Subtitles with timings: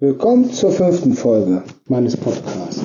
[0.00, 2.82] Willkommen zur fünften Folge meines Podcasts.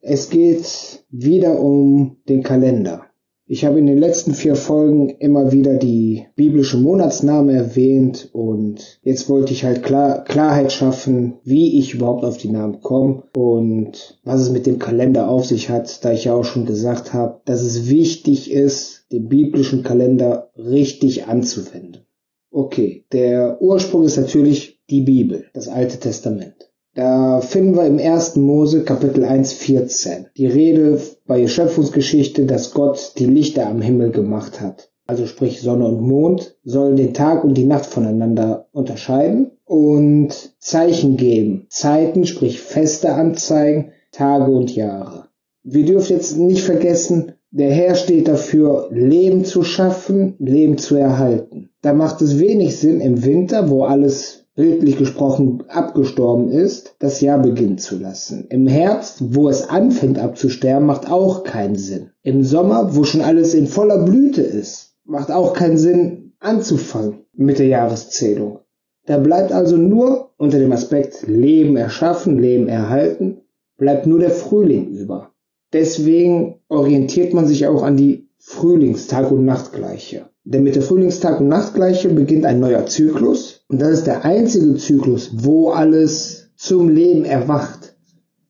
[0.00, 3.04] Es geht wieder um den Kalender.
[3.44, 9.28] Ich habe in den letzten vier Folgen immer wieder die biblische Monatsnamen erwähnt und jetzt
[9.28, 14.40] wollte ich halt Klar Klarheit schaffen, wie ich überhaupt auf die Namen komme und was
[14.40, 17.60] es mit dem Kalender auf sich hat, da ich ja auch schon gesagt habe, dass
[17.60, 22.06] es wichtig ist, den biblischen Kalender richtig anzuwenden.
[22.50, 26.70] Okay, der Ursprung ist natürlich die Bibel, das Alte Testament.
[26.94, 28.34] Da finden wir im 1.
[28.36, 34.10] Mose Kapitel 1, 14 die Rede bei der Schöpfungsgeschichte, dass Gott die Lichter am Himmel
[34.10, 34.90] gemacht hat.
[35.06, 41.16] Also sprich Sonne und Mond sollen den Tag und die Nacht voneinander unterscheiden und Zeichen
[41.16, 41.66] geben.
[41.68, 45.28] Zeiten, sprich Feste anzeigen, Tage und Jahre.
[45.62, 51.70] Wir dürfen jetzt nicht vergessen, der Herr steht dafür, Leben zu schaffen, Leben zu erhalten.
[51.82, 57.38] Da macht es wenig Sinn im Winter, wo alles bildlich gesprochen abgestorben ist, das Jahr
[57.38, 58.46] beginnen zu lassen.
[58.50, 62.10] Im Herbst, wo es anfängt abzusterben, macht auch keinen Sinn.
[62.22, 67.58] Im Sommer, wo schon alles in voller Blüte ist, macht auch keinen Sinn anzufangen mit
[67.58, 68.60] der Jahreszählung.
[69.06, 73.38] Da bleibt also nur unter dem Aspekt Leben erschaffen, Leben erhalten,
[73.76, 75.32] bleibt nur der Frühling über.
[75.72, 80.30] Deswegen orientiert man sich auch an die Frühlingstag- und Nachtgleiche.
[80.44, 83.60] Denn mit der Frühlingstag- und Nachtgleiche beginnt ein neuer Zyklus.
[83.68, 87.94] Und das ist der einzige Zyklus, wo alles zum Leben erwacht.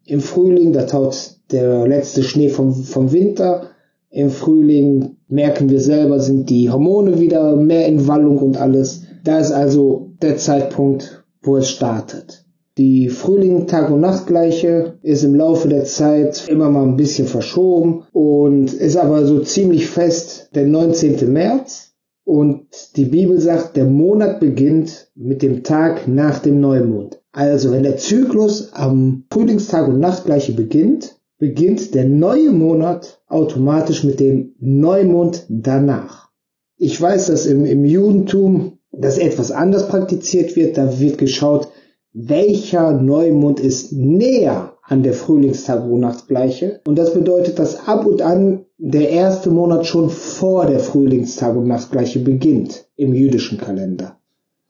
[0.05, 3.71] Im Frühling, da taut der letzte Schnee vom, vom Winter.
[4.11, 9.03] Im Frühling merken wir selber, sind die Hormone wieder mehr in Wallung und alles.
[9.25, 12.45] Da ist also der Zeitpunkt, wo es startet.
[12.79, 18.05] Die Frühling Tag und Nachtgleiche ist im Laufe der Zeit immer mal ein bisschen verschoben
[18.13, 21.33] und ist aber so ziemlich fest der 19.
[21.33, 21.93] März.
[22.25, 27.21] Und die Bibel sagt, der Monat beginnt mit dem Tag nach dem Neumond.
[27.33, 34.21] Also wenn der Zyklus am Frühlingstag und Nachtgleiche beginnt, beginnt der neue Monat automatisch mit
[34.21, 36.29] dem Neumond danach.
[36.77, 40.79] Ich weiß, dass im, im Judentum das etwas anders praktiziert wird.
[40.79, 41.69] Da wird geschaut,
[42.13, 46.81] welcher Neumond ist näher an der Frühlingstag und Nachtgleiche.
[46.87, 51.69] Und das bedeutet, dass ab und an der erste Monat schon vor der Frühlingstag und
[51.69, 54.17] Nachtgleiche beginnt im jüdischen Kalender.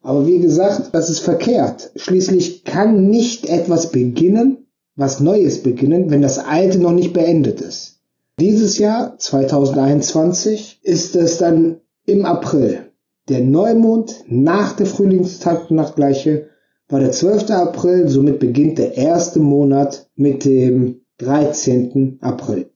[0.02, 1.92] Aber wie gesagt, das ist verkehrt.
[1.96, 8.00] Schließlich kann nicht etwas beginnen, was Neues beginnen, wenn das Alte noch nicht beendet ist.
[8.38, 12.90] Dieses Jahr, 2021, ist es dann im April.
[13.28, 16.49] Der Neumond nach der Frühlingstag und Nachtgleiche
[16.90, 17.50] war der 12.
[17.50, 22.18] April, somit beginnt der erste Monat mit dem 13.
[22.20, 22.70] April.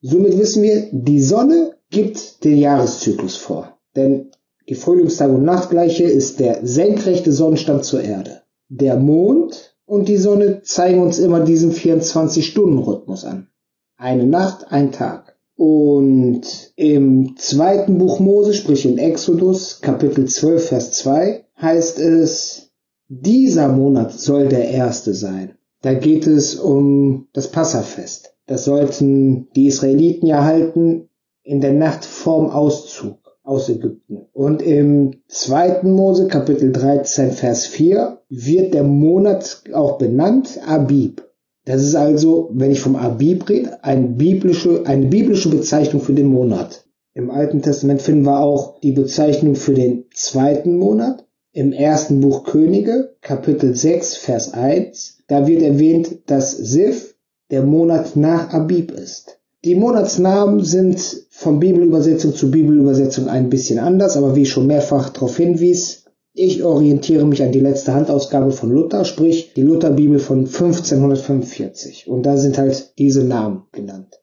[0.00, 3.78] Somit wissen wir, die Sonne gibt den Jahreszyklus vor.
[3.96, 4.30] Denn
[4.68, 8.42] die Frühlingstag- und Nachtgleiche ist der senkrechte Sonnenstand zur Erde.
[8.68, 13.48] Der Mond und die Sonne zeigen uns immer diesen 24-Stunden-Rhythmus an.
[13.96, 15.36] Eine Nacht, ein Tag.
[15.56, 22.67] Und im zweiten Buch Mose, sprich in Exodus, Kapitel 12, Vers 2, heißt es,
[23.08, 25.56] dieser Monat soll der erste sein.
[25.82, 28.34] Da geht es um das Passafest.
[28.46, 31.08] Das sollten die Israeliten ja halten
[31.42, 34.26] in der Nacht vorm Auszug aus Ägypten.
[34.32, 41.22] Und im zweiten Mose Kapitel 13 Vers 4 wird der Monat auch benannt, Abib.
[41.64, 46.28] Das ist also, wenn ich vom Abib rede, eine biblische, eine biblische Bezeichnung für den
[46.28, 46.86] Monat.
[47.14, 51.26] Im Alten Testament finden wir auch die Bezeichnung für den zweiten Monat.
[51.52, 57.14] Im ersten Buch Könige, Kapitel 6, Vers 1, da wird erwähnt, dass Sif
[57.50, 59.38] der Monat nach Abib ist.
[59.64, 61.00] Die Monatsnamen sind
[61.30, 66.04] von Bibelübersetzung zu Bibelübersetzung ein bisschen anders, aber wie ich schon mehrfach darauf hinwies,
[66.34, 72.06] ich orientiere mich an die letzte Handausgabe von Luther, sprich die Lutherbibel von 1545.
[72.06, 74.20] Und da sind halt diese Namen genannt.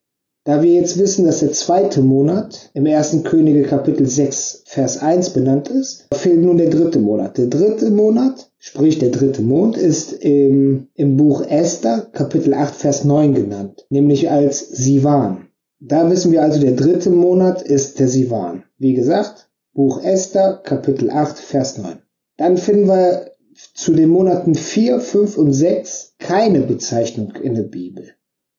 [0.47, 5.31] Da wir jetzt wissen, dass der zweite Monat im ersten Könige Kapitel 6 Vers 1
[5.31, 7.39] benannt ist, fehlt nun der dritte Monat.
[7.39, 13.05] Der dritte Monat, sprich der dritte Mond, ist im, im Buch Esther Kapitel 8 Vers
[13.05, 15.47] 9 genannt, nämlich als Sivan.
[15.79, 18.65] Da wissen wir also, der dritte Monat ist der Sivan.
[18.77, 21.97] Wie gesagt, Buch Esther Kapitel 8 Vers 9.
[22.37, 23.31] Dann finden wir
[23.73, 28.11] zu den Monaten 4, 5 und 6 keine Bezeichnung in der Bibel.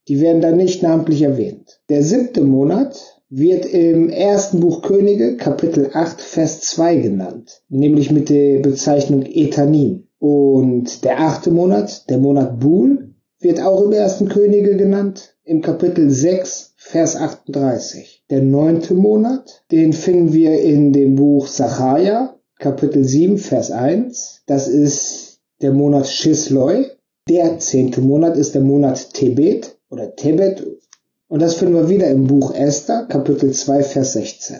[0.08, 1.80] Die werden da nicht namentlich erwähnt.
[1.88, 2.96] Der siebte Monat
[3.28, 10.06] wird im ersten Buch Könige, Kapitel 8, Vers 2 genannt, nämlich mit der Bezeichnung Etanim.
[10.18, 16.10] Und der achte Monat, der Monat Bul, wird auch im ersten Könige genannt, im Kapitel
[16.10, 18.24] 6, Vers 38.
[18.30, 24.42] Der neunte Monat, den finden wir in dem Buch Sacharja, Kapitel 7, Vers 1.
[24.46, 26.86] Das ist der Monat Shisloi.
[27.28, 30.64] Der zehnte Monat ist der Monat Tebet oder Tebet
[31.28, 34.58] und das finden wir wieder im Buch Esther, Kapitel 2, Vers 16.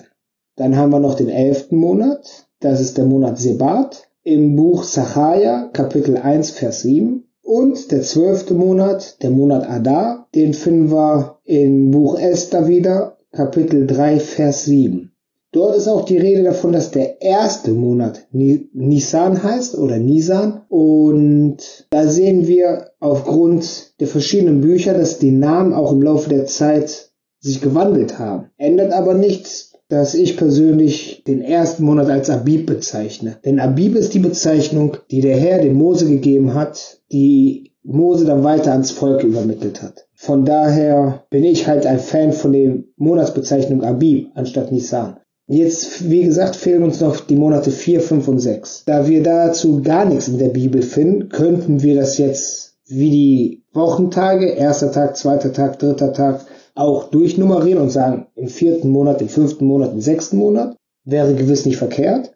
[0.56, 5.68] Dann haben wir noch den elften Monat, das ist der Monat Sebat, im Buch Sacharja,
[5.72, 7.22] Kapitel 1, Vers 7.
[7.42, 13.86] Und der zwölfte Monat, der Monat Adar, den finden wir im Buch Esther wieder, Kapitel
[13.86, 15.12] 3, Vers 7.
[15.56, 20.60] Dort ist auch die Rede davon, dass der erste Monat Nisan heißt oder Nisan.
[20.68, 26.44] Und da sehen wir aufgrund der verschiedenen Bücher, dass die Namen auch im Laufe der
[26.44, 27.10] Zeit
[27.40, 28.50] sich gewandelt haben.
[28.58, 33.38] Ändert aber nichts, dass ich persönlich den ersten Monat als Abib bezeichne.
[33.42, 38.44] Denn Abib ist die Bezeichnung, die der Herr dem Mose gegeben hat, die Mose dann
[38.44, 40.06] weiter ans Volk übermittelt hat.
[40.12, 45.16] Von daher bin ich halt ein Fan von der Monatsbezeichnung Abib anstatt Nisan.
[45.48, 48.82] Jetzt, wie gesagt, fehlen uns noch die Monate 4, 5 und 6.
[48.84, 53.62] Da wir dazu gar nichts in der Bibel finden, könnten wir das jetzt wie die
[53.72, 59.28] Wochentage, erster Tag, zweiter Tag, dritter Tag, auch durchnummerieren und sagen, im vierten Monat, im
[59.28, 60.76] fünften Monat, im sechsten Monat.
[61.04, 62.32] Wäre gewiss nicht verkehrt.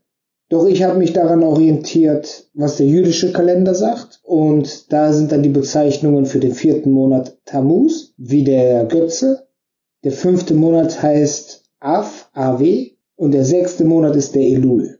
[0.49, 4.21] Doch ich habe mich daran orientiert, was der jüdische Kalender sagt.
[4.23, 9.49] Und da sind dann die Bezeichnungen für den vierten Monat Tammuz, wie der Götze.
[10.05, 12.91] Der fünfte Monat heißt Av, AW,
[13.21, 14.99] und der sechste Monat ist der Elul.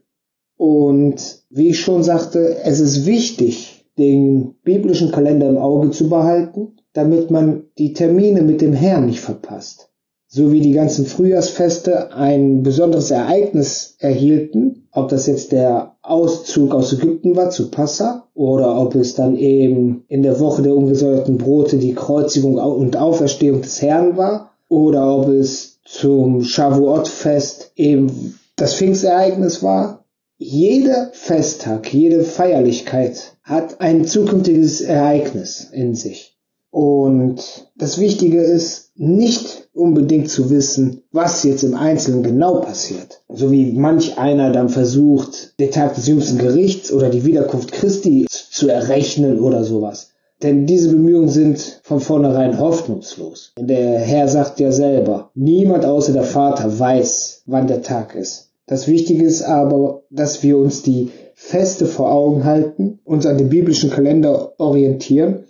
[0.55, 6.73] Und wie ich schon sagte, es ist wichtig, den biblischen Kalender im Auge zu behalten,
[6.93, 9.89] damit man die Termine mit dem Herrn nicht verpasst.
[10.27, 16.93] So wie die ganzen Frühjahrsfeste ein besonderes Ereignis erhielten, ob das jetzt der Auszug aus
[16.93, 21.77] Ägypten war zu Passa oder ob es dann eben in der Woche der ungesäuerten Brote
[21.77, 29.61] die Kreuzigung und Auferstehung des Herrn war oder ob es zum Shavuot-Fest eben das Pfingstereignis
[29.61, 30.05] war.
[30.37, 36.37] Jeder Festtag, jede Feierlichkeit hat ein zukünftiges Ereignis in sich.
[36.69, 43.19] Und das Wichtige ist, nicht unbedingt zu wissen, was jetzt im Einzelnen genau passiert.
[43.27, 48.25] So wie manch einer dann versucht, den Tag des jüngsten Gerichts oder die Wiederkunft Christi
[48.29, 50.10] zu errechnen oder sowas.
[50.43, 53.53] Denn diese Bemühungen sind von vornherein hoffnungslos.
[53.57, 58.51] Denn der Herr sagt ja selber, niemand außer der Vater weiß, wann der Tag ist.
[58.65, 63.49] Das Wichtige ist aber, dass wir uns die Feste vor Augen halten, uns an den
[63.49, 65.45] biblischen Kalender orientieren,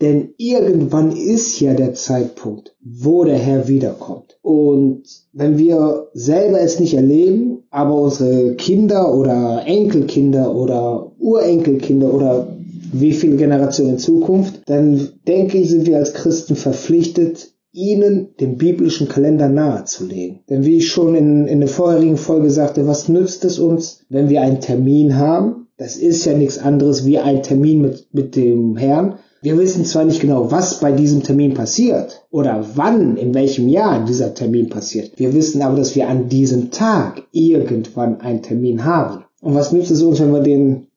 [0.00, 4.38] denn irgendwann ist ja der Zeitpunkt, wo der Herr wiederkommt.
[4.42, 12.57] Und wenn wir selber es nicht erleben, aber unsere Kinder oder Enkelkinder oder Urenkelkinder oder
[12.92, 18.56] wie viele Generationen in Zukunft, dann denke ich, sind wir als Christen verpflichtet, ihnen den
[18.56, 20.40] biblischen Kalender nahezulegen.
[20.48, 24.28] Denn wie ich schon in, in der vorherigen Folge sagte, was nützt es uns, wenn
[24.28, 25.68] wir einen Termin haben?
[25.76, 29.18] Das ist ja nichts anderes wie ein Termin mit, mit dem Herrn.
[29.40, 34.04] Wir wissen zwar nicht genau, was bei diesem Termin passiert oder wann, in welchem Jahr
[34.04, 35.12] dieser Termin passiert.
[35.16, 39.24] Wir wissen aber, dass wir an diesem Tag irgendwann einen Termin haben.
[39.40, 40.88] Und was nützt es uns, wenn wir den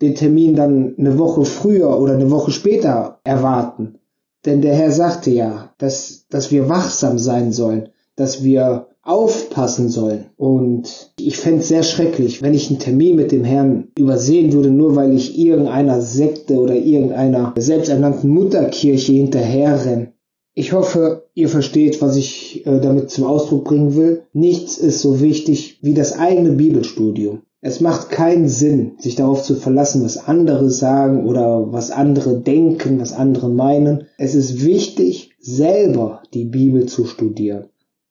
[0.00, 3.98] den Termin dann eine Woche früher oder eine Woche später erwarten.
[4.44, 10.26] Denn der Herr sagte ja, dass, dass wir wachsam sein sollen, dass wir aufpassen sollen.
[10.36, 14.70] Und ich fände es sehr schrecklich, wenn ich einen Termin mit dem Herrn übersehen würde,
[14.70, 20.12] nur weil ich irgendeiner Sekte oder irgendeiner selbsternannten Mutterkirche hinterherrenne.
[20.54, 24.22] Ich hoffe, ihr versteht, was ich äh, damit zum Ausdruck bringen will.
[24.32, 27.42] Nichts ist so wichtig wie das eigene Bibelstudium.
[27.66, 33.00] Es macht keinen Sinn, sich darauf zu verlassen, was andere sagen oder was andere denken,
[33.00, 34.06] was andere meinen.
[34.18, 37.64] Es ist wichtig, selber die Bibel zu studieren.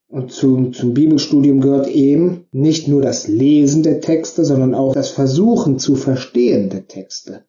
[0.10, 5.08] Und zum, zum Bibelstudium gehört eben nicht nur das Lesen der Texte, sondern auch das
[5.08, 7.46] Versuchen zu verstehen der Texte.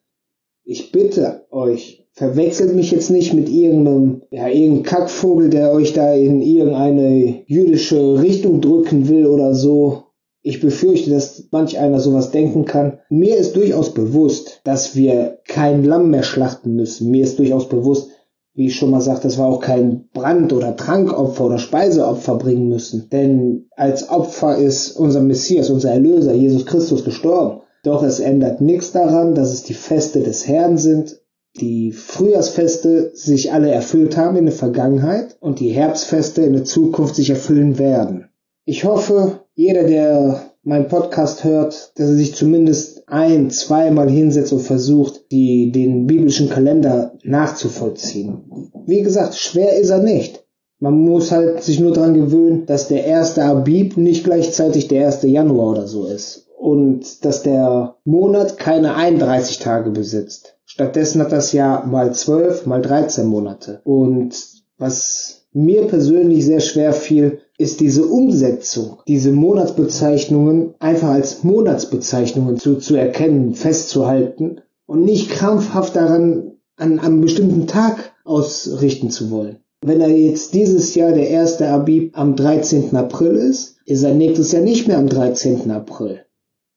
[0.63, 6.13] Ich bitte euch, verwechselt mich jetzt nicht mit irgendeinem, ja, irgendeinem Kackvogel, der euch da
[6.13, 10.06] in irgendeine jüdische Richtung drücken will oder so.
[10.47, 12.99] Ich befürchte, dass manch einer sowas denken kann.
[13.09, 17.11] Mir ist durchaus bewusst, dass wir kein Lamm mehr schlachten müssen.
[17.11, 18.11] Mir ist durchaus bewusst,
[18.53, 22.69] wie ich schon mal sagte, dass wir auch kein Brand- oder Trankopfer oder Speiseopfer bringen
[22.69, 23.09] müssen.
[23.11, 27.63] Denn als Opfer ist unser Messias, unser Erlöser, Jesus Christus gestorben.
[27.83, 31.19] Doch es ändert nichts daran, dass es die Feste des Herrn sind,
[31.59, 37.15] die Frühjahrsfeste sich alle erfüllt haben in der Vergangenheit und die Herbstfeste in der Zukunft
[37.15, 38.29] sich erfüllen werden.
[38.63, 44.59] Ich hoffe, jeder, der meinen Podcast hört, dass er sich zumindest ein, zweimal hinsetzt und
[44.59, 48.71] versucht, die, den biblischen Kalender nachzuvollziehen.
[48.85, 50.45] Wie gesagt, schwer ist er nicht.
[50.79, 55.27] Man muss halt sich nur dran gewöhnen, dass der erste Abib nicht gleichzeitig der erste
[55.27, 56.47] Januar oder so ist.
[56.59, 60.55] Und dass der Monat keine 31 Tage besitzt.
[60.65, 63.81] Stattdessen hat das Jahr mal 12, mal 13 Monate.
[63.85, 64.35] Und
[64.77, 72.75] was mir persönlich sehr schwer fiel, ist diese Umsetzung, diese Monatsbezeichnungen einfach als Monatsbezeichnungen zu,
[72.75, 79.57] zu erkennen, festzuhalten und nicht krampfhaft daran an einem bestimmten Tag ausrichten zu wollen.
[79.81, 82.95] Wenn er jetzt dieses Jahr der erste Abib am 13.
[82.95, 85.69] April ist, ist er nächstes Jahr nicht mehr am 13.
[85.71, 86.21] April.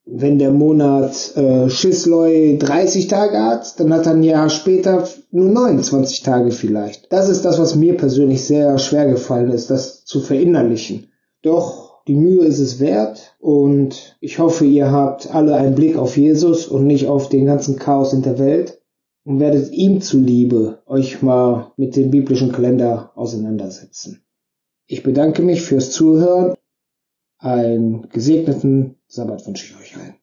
[0.06, 5.50] Wenn der Monat äh, Schisloy 30 Tage hat, dann hat er ein Jahr später nur
[5.50, 7.12] 29 Tage vielleicht.
[7.12, 11.12] Das ist das, was mir persönlich sehr schwer gefallen ist, das zu verinnerlichen.
[11.40, 16.16] Doch die Mühe ist es wert und ich hoffe, ihr habt alle einen Blick auf
[16.16, 18.82] Jesus und nicht auf den ganzen Chaos in der Welt
[19.24, 24.24] und werdet ihm zuliebe euch mal mit dem biblischen Kalender auseinandersetzen.
[24.86, 26.54] Ich bedanke mich fürs Zuhören.
[27.38, 30.19] Einen gesegneten Sabbat wünsche ich euch allen.